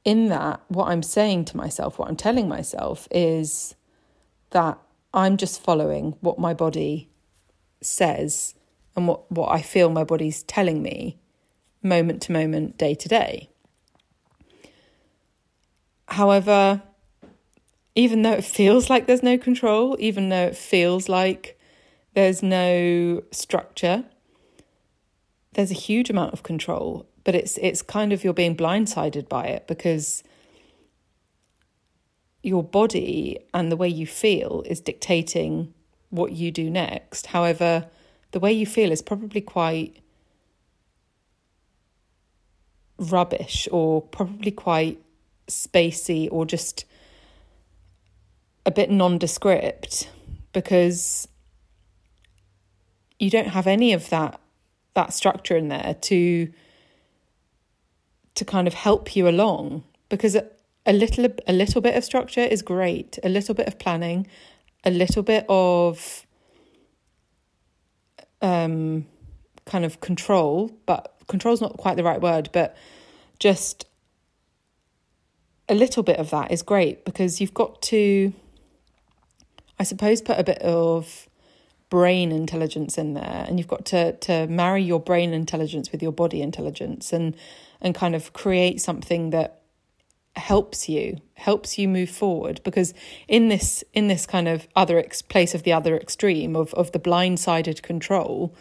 in 0.03 0.29
that, 0.29 0.61
what 0.69 0.87
I'm 0.87 1.03
saying 1.03 1.45
to 1.45 1.57
myself, 1.57 1.99
what 1.99 2.07
I'm 2.07 2.15
telling 2.15 2.47
myself 2.47 3.07
is 3.11 3.75
that 4.51 4.79
I'm 5.17 5.35
just 5.35 5.63
following 5.63 6.15
what 6.21 6.37
my 6.37 6.53
body 6.53 7.09
says 7.81 8.53
and 8.95 9.07
what, 9.07 9.31
what 9.31 9.51
I 9.51 9.63
feel 9.63 9.89
my 9.89 10.03
body's 10.03 10.43
telling 10.43 10.83
me 10.83 11.17
moment 11.81 12.21
to 12.23 12.31
moment, 12.31 12.77
day 12.77 12.93
to 12.93 13.09
day. 13.09 13.49
However, 16.07 16.83
even 17.95 18.21
though 18.21 18.33
it 18.33 18.43
feels 18.43 18.91
like 18.91 19.07
there's 19.07 19.23
no 19.23 19.39
control, 19.39 19.97
even 19.99 20.29
though 20.29 20.45
it 20.45 20.55
feels 20.55 21.09
like 21.09 21.59
there's 22.13 22.43
no 22.43 23.23
structure. 23.31 24.05
There's 25.53 25.71
a 25.71 25.75
huge 25.75 26.11
amount 26.11 26.33
of 26.33 26.43
control, 26.43 27.07
but 27.23 27.33
it's 27.33 27.57
it's 27.57 27.81
kind 27.81 28.13
of 28.13 28.23
you're 28.23 28.33
being 28.33 28.55
blindsided 28.55 29.27
by 29.27 29.45
it 29.45 29.65
because 29.65 30.21
your 32.47 32.63
body 32.63 33.37
and 33.53 33.69
the 33.69 33.75
way 33.75 33.89
you 33.89 34.07
feel 34.07 34.63
is 34.65 34.79
dictating 34.79 35.73
what 36.09 36.31
you 36.31 36.49
do 36.49 36.69
next. 36.69 37.27
However, 37.27 37.87
the 38.31 38.39
way 38.39 38.53
you 38.53 38.65
feel 38.65 38.89
is 38.91 39.01
probably 39.01 39.41
quite 39.41 39.97
rubbish 42.97 43.67
or 43.69 44.01
probably 44.01 44.51
quite 44.51 44.97
spacey 45.47 46.29
or 46.31 46.45
just 46.45 46.85
a 48.65 48.71
bit 48.71 48.89
nondescript 48.89 50.09
because 50.53 51.27
you 53.19 53.29
don't 53.29 53.49
have 53.49 53.67
any 53.67 53.91
of 53.91 54.09
that 54.09 54.39
that 54.93 55.13
structure 55.13 55.55
in 55.55 55.67
there 55.67 55.95
to 56.01 56.51
to 58.35 58.45
kind 58.45 58.67
of 58.67 58.73
help 58.73 59.15
you 59.15 59.27
along 59.27 59.83
because 60.09 60.37
a 60.87 60.93
little 60.93 61.27
a 61.45 61.53
little 61.53 61.81
bit 61.81 61.95
of 61.95 62.03
structure 62.03 62.41
is 62.41 62.61
great. 62.63 63.19
A 63.23 63.29
little 63.29 63.53
bit 63.53 63.67
of 63.67 63.77
planning. 63.77 64.25
A 64.83 64.89
little 64.89 65.21
bit 65.21 65.45
of 65.49 66.25
um 68.41 69.05
kind 69.65 69.83
of 69.83 69.99
control 69.99 70.71
but 70.85 71.15
control's 71.27 71.59
not 71.61 71.75
quite 71.77 71.97
the 71.97 72.03
right 72.03 72.21
word 72.21 72.49
but 72.53 72.75
just 73.39 73.85
a 75.69 75.75
little 75.75 76.03
bit 76.03 76.17
of 76.17 76.29
that 76.29 76.51
is 76.51 76.61
great 76.61 77.03
because 77.03 77.41
you've 77.41 77.53
got 77.53 77.81
to 77.81 78.31
i 79.79 79.83
suppose 79.83 80.21
put 80.21 80.39
a 80.39 80.43
bit 80.43 80.59
of 80.59 81.27
brain 81.89 82.31
intelligence 82.31 82.97
in 82.97 83.13
there 83.13 83.45
and 83.47 83.57
you've 83.59 83.67
got 83.67 83.85
to 83.85 84.13
to 84.17 84.47
marry 84.47 84.83
your 84.83 84.99
brain 84.99 85.33
intelligence 85.33 85.91
with 85.91 86.01
your 86.01 86.11
body 86.11 86.41
intelligence 86.41 87.11
and 87.11 87.35
and 87.81 87.93
kind 87.95 88.15
of 88.15 88.33
create 88.33 88.79
something 88.81 89.31
that 89.31 89.61
helps 90.37 90.87
you 90.87 91.17
helps 91.35 91.77
you 91.77 91.87
move 91.87 92.09
forward 92.09 92.61
because 92.63 92.93
in 93.27 93.49
this 93.49 93.83
in 93.93 94.07
this 94.07 94.25
kind 94.25 94.47
of 94.47 94.67
other 94.75 94.97
ex- 94.97 95.21
place 95.21 95.53
of 95.55 95.63
the 95.63 95.73
other 95.73 95.97
extreme 95.97 96.55
of 96.55 96.73
of 96.75 96.91
the 96.91 96.99
blindsided 96.99 97.81
control 97.81 98.55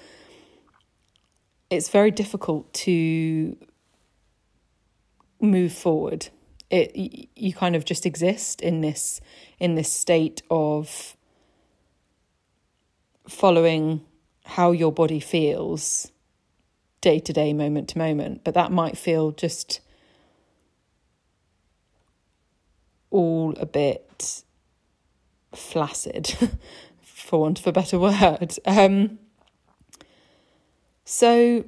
it's 1.70 1.88
very 1.88 2.10
difficult 2.10 2.72
to 2.72 3.56
move 5.40 5.72
forward. 5.72 6.28
It 6.70 6.96
you 7.36 7.52
kind 7.52 7.76
of 7.76 7.84
just 7.84 8.06
exist 8.06 8.60
in 8.60 8.80
this 8.80 9.20
in 9.58 9.74
this 9.74 9.92
state 9.92 10.42
of 10.50 11.16
following 13.28 14.02
how 14.44 14.72
your 14.72 14.92
body 14.92 15.20
feels 15.20 16.12
day 17.00 17.18
to 17.20 17.32
day, 17.32 17.52
moment 17.52 17.88
to 17.90 17.98
moment, 17.98 18.42
but 18.44 18.54
that 18.54 18.72
might 18.72 18.96
feel 18.96 19.30
just 19.32 19.80
all 23.16 23.54
a 23.58 23.66
bit 23.66 24.44
flaccid, 25.54 26.26
for 27.00 27.40
want 27.40 27.58
of 27.58 27.66
a 27.66 27.72
better 27.72 27.98
word. 27.98 28.54
Um, 28.66 29.18
so, 31.04 31.64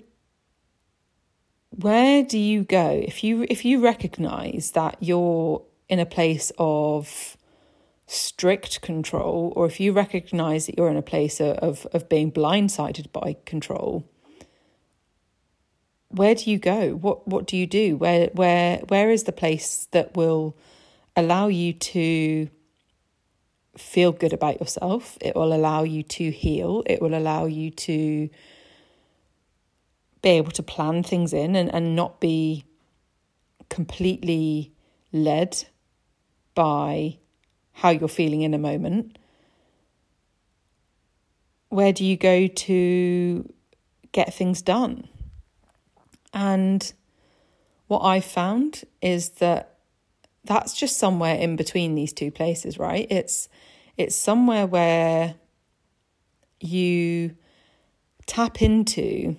where 1.71 2.23
do 2.23 2.39
you 2.39 2.65
go 2.65 2.91
if 2.91 3.25
you 3.25 3.47
if 3.49 3.65
you 3.65 3.81
recognize 3.81 4.73
that 4.73 4.97
you're 5.01 5.63
in 5.89 5.99
a 5.99 6.07
place 6.07 6.53
of 6.59 7.37
strict 8.07 8.81
control, 8.81 9.53
or 9.57 9.67
if 9.67 9.81
you 9.81 9.93
recognize 9.93 10.67
that 10.67 10.77
you're 10.77 10.91
in 10.91 10.97
a 10.97 11.03
place 11.03 11.41
of, 11.41 11.87
of 11.93 12.09
being 12.09 12.33
blindsided 12.33 13.13
by 13.13 13.37
control, 13.45 14.05
where 16.09 16.35
do 16.35 16.51
you 16.51 16.59
go? 16.59 16.95
What 16.95 17.29
what 17.29 17.47
do 17.47 17.57
you 17.57 17.67
do? 17.67 17.97
Where 17.97 18.29
where 18.33 18.79
where 18.89 19.11
is 19.11 19.25
the 19.25 19.33
place 19.33 19.89
that 19.93 20.17
will 20.17 20.57
allow 21.19 21.49
you 21.49 21.73
to 21.73 22.49
feel 23.77 24.13
good 24.13 24.33
about 24.33 24.61
yourself? 24.61 25.19
It 25.21 25.35
will 25.35 25.53
allow 25.53 25.83
you 25.83 26.03
to 26.05 26.31
heal. 26.31 26.83
It 26.87 27.03
will 27.03 27.15
allow 27.15 27.47
you 27.47 27.71
to 27.71 28.31
be 30.23 30.31
able 30.31 30.53
to 30.53 30.63
plan 30.63 31.03
things 31.03 31.33
in 31.33 31.57
and, 31.57 31.73
and 31.73 31.97
not 31.97 32.21
be 32.21 32.65
completely 33.69 34.73
led 35.13 35.65
by 36.55 37.19
how 37.73 37.91
you're 37.91 38.09
feeling 38.09 38.43
in 38.43 38.55
a 38.55 38.59
moment. 38.59 39.19
Where 41.69 41.93
do 41.93 42.05
you 42.05 42.17
go 42.17 42.47
to 42.47 43.55
get 44.13 44.35
things 44.35 44.63
done? 44.63 45.09
And 46.33 46.93
what 47.87 48.01
I've 48.01 48.25
found 48.25 48.83
is 49.01 49.31
that 49.41 49.78
that's 50.49 50.73
just 50.73 50.97
somewhere 50.97 51.37
in 51.37 51.57
between 51.57 51.95
these 51.95 52.13
two 52.13 52.31
places, 52.31 52.79
right? 52.79 53.07
It's 53.11 53.49
it's 53.99 54.17
somewhere 54.17 54.67
where 54.67 55.35
you 56.59 57.37
tap 58.27 58.63
into 58.63 59.37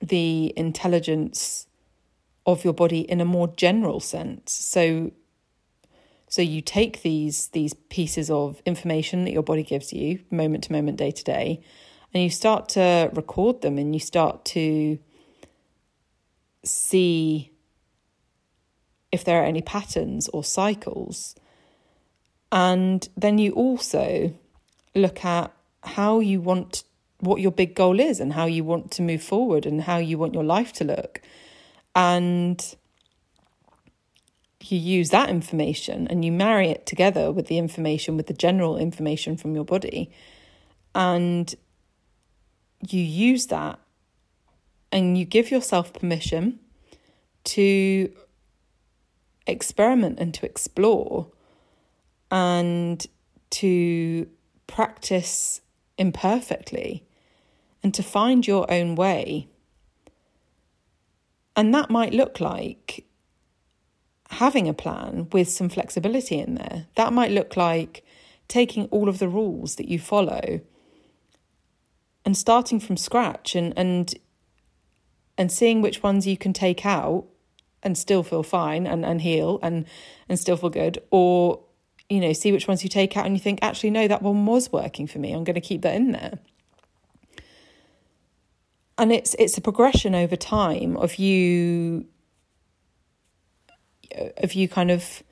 the 0.00 0.52
intelligence 0.56 1.66
of 2.46 2.64
your 2.64 2.72
body 2.72 3.00
in 3.00 3.20
a 3.20 3.24
more 3.24 3.48
general 3.48 3.98
sense. 3.98 4.52
So 4.52 5.10
so 6.28 6.40
you 6.40 6.62
take 6.62 7.02
these 7.02 7.48
these 7.48 7.74
pieces 7.90 8.30
of 8.30 8.62
information 8.64 9.24
that 9.24 9.32
your 9.32 9.42
body 9.42 9.64
gives 9.64 9.92
you, 9.92 10.20
moment 10.30 10.64
to 10.64 10.72
moment, 10.72 10.98
day 10.98 11.10
to 11.10 11.24
day, 11.24 11.62
and 12.14 12.22
you 12.22 12.30
start 12.30 12.68
to 12.70 13.10
record 13.12 13.60
them 13.62 13.76
and 13.76 13.92
you 13.92 14.00
start 14.00 14.44
to 14.44 14.98
see 16.64 17.51
if 19.12 19.24
there 19.24 19.42
are 19.42 19.46
any 19.46 19.62
patterns 19.62 20.28
or 20.28 20.42
cycles. 20.42 21.36
And 22.50 23.08
then 23.16 23.38
you 23.38 23.52
also 23.52 24.34
look 24.94 25.24
at 25.24 25.52
how 25.84 26.20
you 26.20 26.40
want 26.40 26.84
what 27.20 27.40
your 27.40 27.52
big 27.52 27.76
goal 27.76 28.00
is 28.00 28.18
and 28.18 28.32
how 28.32 28.46
you 28.46 28.64
want 28.64 28.90
to 28.90 29.02
move 29.02 29.22
forward 29.22 29.64
and 29.64 29.82
how 29.82 29.98
you 29.98 30.18
want 30.18 30.34
your 30.34 30.42
life 30.42 30.72
to 30.72 30.84
look. 30.84 31.20
And 31.94 32.74
you 34.60 34.78
use 34.78 35.10
that 35.10 35.28
information 35.28 36.06
and 36.08 36.24
you 36.24 36.32
marry 36.32 36.68
it 36.68 36.86
together 36.86 37.30
with 37.30 37.46
the 37.46 37.58
information, 37.58 38.16
with 38.16 38.26
the 38.26 38.32
general 38.32 38.76
information 38.76 39.36
from 39.36 39.54
your 39.54 39.64
body, 39.64 40.10
and 40.94 41.54
you 42.88 43.00
use 43.00 43.46
that 43.46 43.78
and 44.90 45.16
you 45.16 45.24
give 45.24 45.50
yourself 45.50 45.92
permission 45.92 46.58
to 47.44 48.12
experiment 49.46 50.18
and 50.18 50.32
to 50.34 50.46
explore 50.46 51.28
and 52.30 53.06
to 53.50 54.26
practice 54.66 55.60
imperfectly 55.98 57.04
and 57.82 57.92
to 57.94 58.02
find 58.02 58.46
your 58.46 58.70
own 58.70 58.94
way. 58.94 59.48
And 61.54 61.74
that 61.74 61.90
might 61.90 62.14
look 62.14 62.40
like 62.40 63.04
having 64.30 64.66
a 64.66 64.74
plan 64.74 65.28
with 65.32 65.48
some 65.50 65.68
flexibility 65.68 66.38
in 66.38 66.54
there. 66.54 66.86
That 66.94 67.12
might 67.12 67.30
look 67.30 67.56
like 67.56 68.04
taking 68.48 68.86
all 68.86 69.08
of 69.08 69.18
the 69.18 69.28
rules 69.28 69.76
that 69.76 69.88
you 69.88 69.98
follow 69.98 70.60
and 72.24 72.36
starting 72.36 72.80
from 72.80 72.96
scratch 72.96 73.54
and 73.54 73.72
and 73.76 74.14
and 75.36 75.50
seeing 75.50 75.80
which 75.82 76.02
ones 76.02 76.26
you 76.26 76.36
can 76.36 76.52
take 76.52 76.84
out 76.84 77.24
and 77.82 77.96
still 77.96 78.22
feel 78.22 78.42
fine 78.42 78.86
and, 78.86 79.04
and 79.04 79.20
heal 79.22 79.58
and 79.62 79.86
and 80.28 80.38
still 80.38 80.56
feel 80.56 80.70
good 80.70 80.98
or 81.10 81.60
you 82.08 82.20
know 82.20 82.32
see 82.32 82.52
which 82.52 82.68
ones 82.68 82.82
you 82.82 82.88
take 82.88 83.16
out 83.16 83.26
and 83.26 83.34
you 83.34 83.40
think 83.40 83.58
actually 83.62 83.90
no 83.90 84.06
that 84.08 84.22
one 84.22 84.46
was 84.46 84.72
working 84.72 85.06
for 85.06 85.18
me. 85.18 85.32
I'm 85.32 85.44
going 85.44 85.54
to 85.54 85.60
keep 85.60 85.82
that 85.82 85.94
in 85.94 86.12
there. 86.12 86.38
And 88.98 89.12
it's 89.12 89.34
it's 89.38 89.56
a 89.56 89.60
progression 89.60 90.14
over 90.14 90.36
time 90.36 90.96
of 90.96 91.16
you 91.16 92.06
uh, 94.18 94.28
of 94.38 94.54
you 94.54 94.68
kind 94.68 94.90
of 94.90 95.22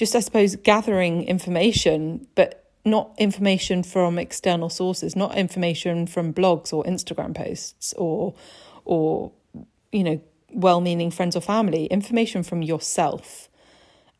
just, 0.00 0.16
I 0.16 0.20
suppose, 0.20 0.56
gathering 0.56 1.24
information, 1.24 2.26
but 2.34 2.70
not 2.86 3.14
information 3.18 3.82
from 3.82 4.18
external 4.18 4.70
sources, 4.70 5.14
not 5.14 5.36
information 5.36 6.06
from 6.06 6.32
blogs 6.32 6.72
or 6.72 6.82
Instagram 6.84 7.34
posts 7.34 7.92
or, 7.98 8.34
or 8.86 9.32
you 9.92 10.02
know, 10.02 10.20
well-meaning 10.52 11.10
friends 11.10 11.36
or 11.36 11.40
family. 11.40 11.86
Information 11.86 12.42
from 12.42 12.62
yourself, 12.62 13.48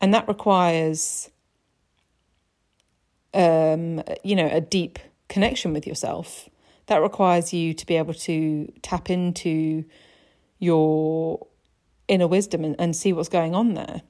and 0.00 0.12
that 0.14 0.28
requires, 0.28 1.30
um, 3.34 4.02
you 4.22 4.36
know, 4.36 4.48
a 4.50 4.60
deep 4.60 4.98
connection 5.28 5.72
with 5.72 5.86
yourself. 5.86 6.48
That 6.86 7.02
requires 7.02 7.52
you 7.52 7.74
to 7.74 7.86
be 7.86 7.96
able 7.96 8.14
to 8.14 8.72
tap 8.82 9.10
into 9.10 9.84
your 10.58 11.46
inner 12.08 12.26
wisdom 12.26 12.64
and, 12.64 12.76
and 12.78 12.96
see 12.96 13.12
what's 13.12 13.28
going 13.28 13.54
on 13.54 13.74
there. 13.74 14.02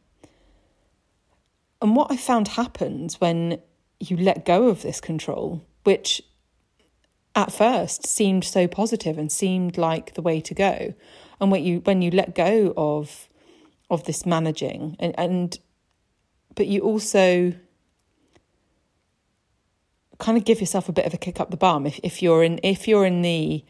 And 1.83 1.95
what 1.95 2.11
I 2.11 2.17
found 2.17 2.49
happens 2.49 3.21
when 3.21 3.61
you 3.99 4.17
let 4.17 4.47
go 4.47 4.69
of 4.69 4.83
this 4.83 5.01
control, 5.01 5.65
which 5.85 6.23
at 7.35 7.53
first 7.53 8.07
seemed 8.07 8.45
so 8.45 8.67
positive 8.67 9.19
and 9.19 9.31
seemed 9.31 9.79
like 9.79 10.15
the 10.15 10.23
way 10.23 10.41
to 10.41 10.55
go, 10.55 10.95
and 11.41 11.51
when 11.51 11.65
you 11.65 11.81
when 11.81 12.03
you 12.03 12.11
let 12.11 12.35
go 12.35 12.73
of 12.77 13.29
of 13.91 14.05
this 14.05 14.25
managing 14.25 14.97
and, 14.99 15.15
and 15.19 15.59
but 16.55 16.67
you 16.67 16.81
also 16.81 17.55
kind 20.19 20.37
of 20.37 20.45
give 20.45 20.61
yourself 20.61 20.89
a 20.89 20.93
bit 20.93 21.07
of 21.07 21.15
a 21.15 21.17
kick 21.17 21.41
up 21.41 21.51
the 21.51 21.57
bum 21.57 21.87
if, 21.87 21.99
if 22.03 22.23
you're 22.23 22.45
in 22.45 22.61
if 22.63 22.87
you're 22.87 23.07
in 23.07 23.23
the 23.23 23.65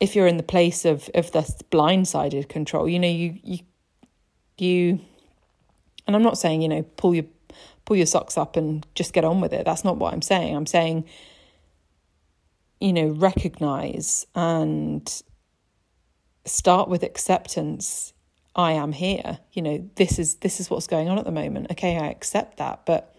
if 0.00 0.16
you're 0.16 0.26
in 0.26 0.38
the 0.38 0.42
place 0.42 0.84
of 0.84 1.10
of 1.14 1.30
the 1.32 1.40
blindsided 1.70 2.48
control, 2.48 2.88
you 2.88 2.98
know, 2.98 3.08
you 3.08 3.38
you 3.44 3.58
you 4.56 5.00
and 6.06 6.16
I'm 6.16 6.22
not 6.22 6.38
saying, 6.38 6.62
you 6.62 6.68
know, 6.68 6.82
pull 6.96 7.14
your 7.14 7.26
pull 7.84 7.96
your 7.96 8.06
socks 8.06 8.38
up 8.38 8.56
and 8.56 8.84
just 8.94 9.12
get 9.12 9.24
on 9.24 9.40
with 9.40 9.52
it. 9.52 9.66
That's 9.66 9.84
not 9.84 9.98
what 9.98 10.12
I'm 10.12 10.22
saying. 10.22 10.56
I'm 10.56 10.66
saying 10.66 11.04
you 12.80 12.94
know, 12.94 13.08
recognize 13.08 14.26
and 14.34 15.22
start 16.44 16.88
with 16.88 17.02
acceptance. 17.02 18.12
I 18.56 18.72
am 18.72 18.92
here. 18.92 19.38
You 19.52 19.62
know, 19.62 19.90
this 19.96 20.18
is 20.18 20.36
this 20.36 20.60
is 20.60 20.70
what's 20.70 20.86
going 20.86 21.08
on 21.08 21.18
at 21.18 21.24
the 21.24 21.30
moment. 21.30 21.70
Okay, 21.70 21.96
I 21.96 22.08
accept 22.08 22.56
that, 22.58 22.84
but 22.84 23.14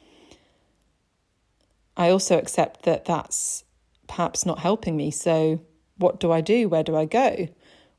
I 1.95 2.09
also 2.09 2.37
accept 2.37 2.83
that 2.83 3.05
that's 3.05 3.63
perhaps 4.07 4.45
not 4.45 4.59
helping 4.59 4.97
me. 4.97 5.11
So, 5.11 5.61
what 5.97 6.19
do 6.19 6.31
I 6.31 6.41
do? 6.41 6.67
Where 6.67 6.83
do 6.83 6.95
I 6.95 7.05
go 7.05 7.47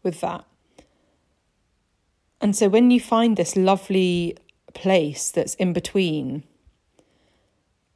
with 0.02 0.20
that? 0.20 0.44
And 2.40 2.56
so, 2.56 2.68
when 2.68 2.90
you 2.90 3.00
find 3.00 3.36
this 3.36 3.56
lovely 3.56 4.36
place 4.74 5.30
that's 5.30 5.54
in 5.54 5.72
between, 5.72 6.44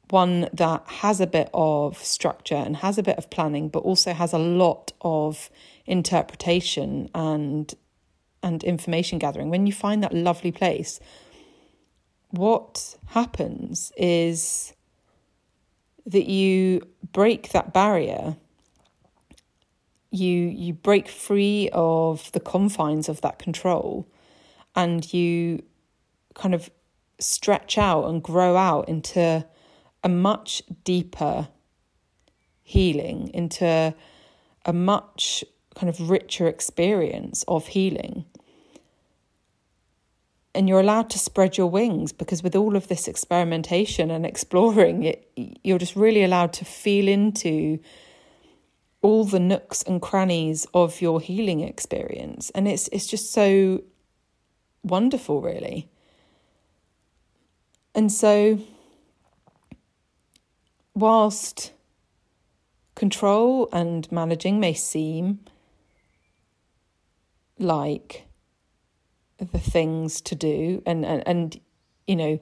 one 0.09 0.49
that 0.53 0.83
has 0.87 1.19
a 1.19 1.27
bit 1.27 1.49
of 1.53 1.97
structure 1.97 2.55
and 2.55 2.77
has 2.77 2.97
a 2.97 3.03
bit 3.03 3.17
of 3.17 3.29
planning, 3.29 3.69
but 3.69 3.79
also 3.79 4.13
has 4.13 4.33
a 4.33 4.39
lot 4.39 4.93
of 5.01 5.49
interpretation 5.87 7.09
and 7.15 7.73
and 8.43 8.63
information 8.63 9.17
gathering. 9.17 9.49
When 9.49 9.65
you 9.65 9.73
find 9.73 10.03
that 10.03 10.13
lovely 10.13 10.51
place, 10.51 10.99
what 12.29 12.95
happens 13.07 13.91
is 13.97 14.73
that 16.05 16.27
you 16.27 16.81
break 17.11 17.49
that 17.49 17.73
barrier 17.73 18.37
you 20.11 20.33
you 20.33 20.73
break 20.73 21.07
free 21.07 21.69
of 21.73 22.31
the 22.31 22.39
confines 22.39 23.09
of 23.09 23.21
that 23.21 23.39
control 23.39 24.07
and 24.75 25.11
you 25.13 25.63
kind 26.33 26.53
of 26.53 26.69
stretch 27.19 27.77
out 27.77 28.05
and 28.05 28.23
grow 28.23 28.55
out 28.55 28.87
into 28.87 29.45
a 30.03 30.09
much 30.09 30.63
deeper 30.83 31.47
healing 32.63 33.29
into 33.33 33.93
a 34.65 34.73
much 34.73 35.43
kind 35.77 35.89
of 35.89 36.09
richer 36.09 36.47
experience 36.47 37.43
of 37.47 37.67
healing. 37.67 38.25
And 40.55 40.67
you're 40.67 40.79
allowed 40.79 41.11
to 41.11 41.19
spread 41.19 41.55
your 41.55 41.69
wings 41.69 42.11
because 42.11 42.41
with 42.41 42.55
all 42.55 42.75
of 42.75 42.87
this 42.87 43.07
experimentation 43.07 44.09
and 44.09 44.25
exploring 44.25 45.03
it 45.03 45.29
you're 45.63 45.77
just 45.77 45.95
really 45.95 46.23
allowed 46.23 46.51
to 46.53 46.65
feel 46.65 47.07
into 47.07 47.77
all 49.03 49.23
the 49.23 49.39
nooks 49.39 49.83
and 49.83 50.01
crannies 50.01 50.65
of 50.73 50.99
your 50.99 51.21
healing 51.21 51.61
experience. 51.61 52.49
And 52.55 52.67
it's 52.67 52.87
it's 52.91 53.05
just 53.05 53.31
so 53.31 53.83
wonderful 54.83 55.41
really. 55.41 55.87
And 57.93 58.11
so 58.11 58.59
whilst 60.95 61.71
control 62.95 63.69
and 63.71 64.11
managing 64.11 64.59
may 64.59 64.73
seem 64.73 65.39
like 67.59 68.25
the 69.37 69.59
things 69.59 70.21
to 70.21 70.35
do 70.35 70.81
and, 70.85 71.05
and, 71.05 71.27
and 71.27 71.59
you 72.07 72.15
know, 72.15 72.39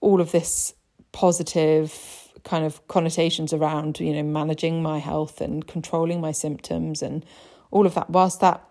all 0.00 0.20
of 0.20 0.32
this 0.32 0.74
positive 1.12 2.32
kind 2.44 2.64
of 2.64 2.86
connotations 2.88 3.52
around, 3.52 4.00
you 4.00 4.12
know, 4.12 4.22
managing 4.22 4.82
my 4.82 4.98
health 4.98 5.40
and 5.40 5.66
controlling 5.66 6.20
my 6.20 6.32
symptoms 6.32 7.02
and 7.02 7.24
all 7.70 7.86
of 7.86 7.94
that, 7.94 8.10
whilst 8.10 8.40
that 8.40 8.62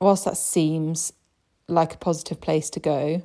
whilst 0.00 0.24
that 0.24 0.36
seems 0.36 1.12
like 1.68 1.94
a 1.94 1.98
positive 1.98 2.40
place 2.40 2.68
to 2.70 2.80
go, 2.80 3.22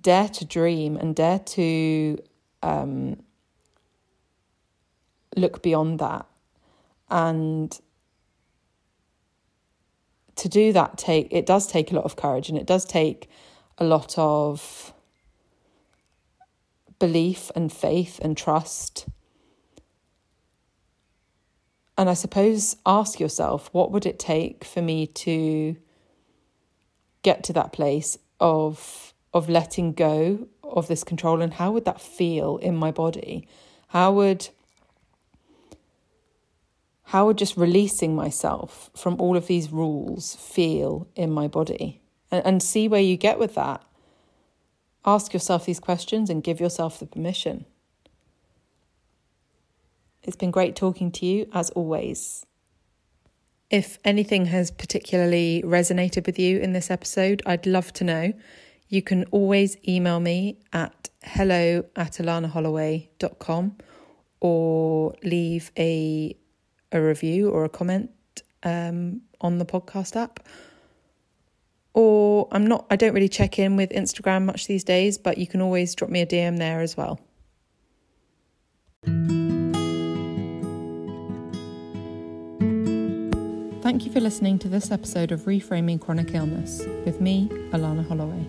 dare 0.00 0.28
to 0.28 0.44
dream 0.44 0.96
and 0.96 1.14
dare 1.14 1.38
to 1.38 2.18
um, 2.62 3.22
look 5.36 5.62
beyond 5.62 5.98
that 5.98 6.26
and 7.10 7.78
to 10.36 10.48
do 10.48 10.72
that 10.72 10.96
take 10.96 11.28
it 11.32 11.46
does 11.46 11.66
take 11.66 11.90
a 11.90 11.94
lot 11.94 12.04
of 12.04 12.16
courage 12.16 12.48
and 12.48 12.56
it 12.56 12.66
does 12.66 12.84
take 12.84 13.28
a 13.76 13.84
lot 13.84 14.16
of 14.16 14.92
belief 16.98 17.50
and 17.54 17.72
faith 17.72 18.18
and 18.22 18.36
trust. 18.36 19.06
And 21.96 22.08
i 22.08 22.14
suppose 22.14 22.76
ask 22.86 23.18
yourself 23.18 23.68
what 23.72 23.90
would 23.90 24.06
it 24.06 24.18
take 24.18 24.64
for 24.64 24.82
me 24.82 25.06
to 25.06 25.76
get 27.22 27.42
to 27.44 27.52
that 27.52 27.72
place 27.72 28.16
of 28.40 29.12
of 29.34 29.48
letting 29.48 29.92
go 29.92 30.46
of 30.62 30.88
this 30.88 31.04
control? 31.04 31.42
And 31.42 31.54
how 31.54 31.72
would 31.72 31.84
that 31.84 32.00
feel 32.00 32.56
in 32.58 32.76
my 32.76 32.90
body? 32.90 33.48
How 33.88 34.12
would 34.12 34.48
how 37.08 37.24
would 37.24 37.38
just 37.38 37.56
releasing 37.56 38.14
myself 38.14 38.90
from 38.94 39.18
all 39.18 39.34
of 39.34 39.46
these 39.46 39.72
rules 39.72 40.34
feel 40.34 41.08
in 41.16 41.30
my 41.30 41.48
body? 41.48 42.02
And, 42.30 42.44
and 42.44 42.62
see 42.62 42.86
where 42.86 43.00
you 43.00 43.16
get 43.16 43.38
with 43.38 43.54
that. 43.54 43.82
Ask 45.06 45.32
yourself 45.32 45.64
these 45.64 45.80
questions 45.80 46.28
and 46.28 46.42
give 46.42 46.60
yourself 46.60 47.00
the 47.00 47.06
permission. 47.06 47.64
It's 50.22 50.36
been 50.36 50.50
great 50.50 50.76
talking 50.76 51.10
to 51.12 51.24
you, 51.24 51.48
as 51.54 51.70
always. 51.70 52.44
If 53.70 53.98
anything 54.04 54.44
has 54.46 54.70
particularly 54.70 55.62
resonated 55.64 56.26
with 56.26 56.38
you 56.38 56.58
in 56.58 56.74
this 56.74 56.90
episode, 56.90 57.40
I'd 57.46 57.66
love 57.66 57.90
to 57.94 58.04
know. 58.04 58.34
You 58.90 59.00
can 59.00 59.24
always 59.30 59.78
email 59.88 60.20
me 60.20 60.58
at 60.74 61.08
hello 61.22 61.86
at 61.96 62.12
alanaholloway.com 62.18 63.78
or 64.40 65.14
leave 65.22 65.72
a 65.78 66.36
a 66.92 67.00
review 67.00 67.50
or 67.50 67.64
a 67.64 67.68
comment 67.68 68.10
um, 68.62 69.22
on 69.40 69.58
the 69.58 69.64
podcast 69.64 70.16
app. 70.16 70.40
Or 71.94 72.48
I'm 72.52 72.66
not, 72.66 72.86
I 72.90 72.96
don't 72.96 73.14
really 73.14 73.28
check 73.28 73.58
in 73.58 73.76
with 73.76 73.90
Instagram 73.90 74.44
much 74.44 74.66
these 74.66 74.84
days, 74.84 75.18
but 75.18 75.38
you 75.38 75.46
can 75.46 75.60
always 75.60 75.94
drop 75.94 76.10
me 76.10 76.20
a 76.20 76.26
DM 76.26 76.58
there 76.58 76.80
as 76.80 76.96
well. 76.96 77.20
Thank 83.82 84.04
you 84.04 84.12
for 84.12 84.20
listening 84.20 84.58
to 84.60 84.68
this 84.68 84.90
episode 84.90 85.32
of 85.32 85.40
Reframing 85.42 86.00
Chronic 86.00 86.34
Illness 86.34 86.84
with 87.06 87.20
me, 87.20 87.48
Alana 87.72 88.06
Holloway. 88.06 88.46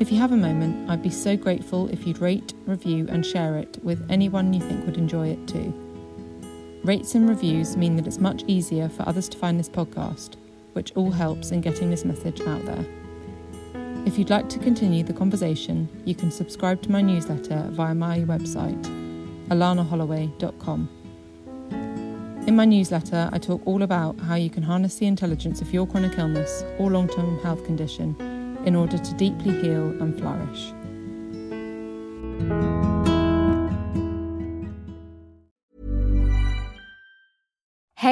If 0.00 0.12
you 0.12 0.18
have 0.18 0.32
a 0.32 0.36
moment, 0.36 0.88
I'd 0.88 1.02
be 1.02 1.10
so 1.10 1.36
grateful 1.36 1.88
if 1.88 2.06
you'd 2.06 2.18
rate, 2.18 2.54
review, 2.66 3.06
and 3.10 3.26
share 3.26 3.58
it 3.58 3.78
with 3.82 4.06
anyone 4.08 4.52
you 4.52 4.60
think 4.60 4.86
would 4.86 4.96
enjoy 4.96 5.28
it 5.28 5.46
too. 5.48 5.83
Rates 6.84 7.14
and 7.14 7.26
reviews 7.26 7.78
mean 7.78 7.96
that 7.96 8.06
it's 8.06 8.18
much 8.18 8.44
easier 8.46 8.90
for 8.90 9.08
others 9.08 9.26
to 9.30 9.38
find 9.38 9.58
this 9.58 9.70
podcast, 9.70 10.36
which 10.74 10.92
all 10.94 11.10
helps 11.10 11.50
in 11.50 11.62
getting 11.62 11.88
this 11.88 12.04
message 12.04 12.42
out 12.42 12.62
there. 12.66 12.84
If 14.04 14.18
you'd 14.18 14.28
like 14.28 14.50
to 14.50 14.58
continue 14.58 15.02
the 15.02 15.14
conversation, 15.14 15.88
you 16.04 16.14
can 16.14 16.30
subscribe 16.30 16.82
to 16.82 16.92
my 16.92 17.00
newsletter 17.00 17.68
via 17.70 17.94
my 17.94 18.20
website, 18.20 18.82
alanaholloway.com. 19.48 20.90
In 22.46 22.54
my 22.54 22.66
newsletter, 22.66 23.30
I 23.32 23.38
talk 23.38 23.62
all 23.64 23.82
about 23.82 24.20
how 24.20 24.34
you 24.34 24.50
can 24.50 24.62
harness 24.62 24.96
the 24.96 25.06
intelligence 25.06 25.62
of 25.62 25.72
your 25.72 25.86
chronic 25.86 26.18
illness 26.18 26.64
or 26.78 26.90
long 26.90 27.08
term 27.08 27.38
health 27.38 27.64
condition 27.64 28.14
in 28.66 28.76
order 28.76 28.98
to 28.98 29.14
deeply 29.14 29.58
heal 29.62 29.88
and 30.02 30.18
flourish. 30.18 30.74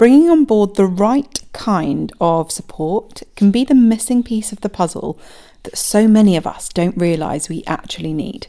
Bringing 0.00 0.30
on 0.30 0.46
board 0.46 0.76
the 0.76 0.86
right 0.86 1.42
kind 1.52 2.10
of 2.22 2.50
support 2.50 3.22
can 3.36 3.50
be 3.50 3.64
the 3.64 3.74
missing 3.74 4.22
piece 4.22 4.50
of 4.50 4.62
the 4.62 4.70
puzzle 4.70 5.20
that 5.64 5.76
so 5.76 6.08
many 6.08 6.38
of 6.38 6.46
us 6.46 6.70
don't 6.70 6.96
realise 6.96 7.50
we 7.50 7.62
actually 7.66 8.14
need. 8.14 8.46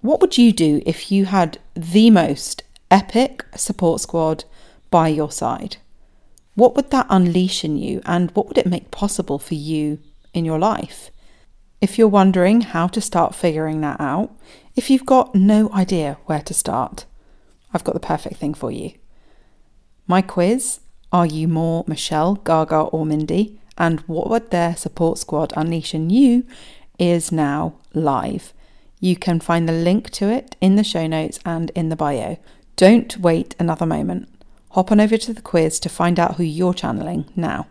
What 0.00 0.20
would 0.20 0.38
you 0.38 0.52
do 0.52 0.80
if 0.86 1.10
you 1.10 1.24
had 1.24 1.58
the 1.74 2.08
most 2.10 2.62
epic 2.88 3.44
support 3.56 4.00
squad 4.00 4.44
by 4.92 5.08
your 5.08 5.32
side? 5.32 5.78
What 6.54 6.76
would 6.76 6.92
that 6.92 7.06
unleash 7.10 7.64
in 7.64 7.76
you 7.76 8.00
and 8.04 8.30
what 8.30 8.46
would 8.46 8.58
it 8.58 8.66
make 8.68 8.92
possible 8.92 9.40
for 9.40 9.54
you 9.54 9.98
in 10.32 10.44
your 10.44 10.60
life? 10.60 11.10
If 11.80 11.98
you're 11.98 12.06
wondering 12.06 12.60
how 12.60 12.86
to 12.86 13.00
start 13.00 13.34
figuring 13.34 13.80
that 13.80 14.00
out, 14.00 14.30
if 14.76 14.88
you've 14.88 15.04
got 15.04 15.34
no 15.34 15.68
idea 15.72 16.18
where 16.26 16.42
to 16.42 16.54
start, 16.54 17.06
I've 17.74 17.82
got 17.82 17.94
the 17.94 17.98
perfect 17.98 18.36
thing 18.36 18.54
for 18.54 18.70
you. 18.70 18.92
My 20.12 20.20
quiz 20.20 20.80
Are 21.10 21.24
you 21.24 21.48
more 21.48 21.84
Michelle, 21.86 22.34
Gaga, 22.34 22.80
or 22.92 23.06
Mindy? 23.06 23.58
And 23.78 24.00
what 24.00 24.28
would 24.28 24.50
their 24.50 24.76
support 24.76 25.16
squad 25.16 25.54
unleash 25.56 25.94
in 25.94 26.10
you? 26.10 26.44
is 26.98 27.32
now 27.32 27.76
live. 27.94 28.52
You 29.00 29.16
can 29.16 29.40
find 29.40 29.66
the 29.66 29.72
link 29.72 30.10
to 30.10 30.28
it 30.28 30.54
in 30.60 30.76
the 30.76 30.84
show 30.84 31.06
notes 31.06 31.40
and 31.46 31.70
in 31.70 31.88
the 31.88 31.96
bio. 31.96 32.36
Don't 32.76 33.16
wait 33.20 33.56
another 33.58 33.86
moment. 33.86 34.28
Hop 34.72 34.92
on 34.92 35.00
over 35.00 35.16
to 35.16 35.32
the 35.32 35.40
quiz 35.40 35.80
to 35.80 35.88
find 35.88 36.20
out 36.20 36.36
who 36.36 36.44
you're 36.44 36.74
channeling 36.74 37.24
now. 37.34 37.66